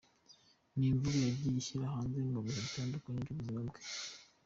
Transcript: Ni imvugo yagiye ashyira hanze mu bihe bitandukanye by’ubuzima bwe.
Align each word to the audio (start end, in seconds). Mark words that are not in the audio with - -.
Ni 0.77 0.85
imvugo 0.91 1.17
yagiye 1.27 1.57
ashyira 1.61 1.93
hanze 1.93 2.17
mu 2.31 2.39
bihe 2.45 2.59
bitandukanye 2.67 3.19
by’ubuzima 3.25 3.61
bwe. 3.67 3.81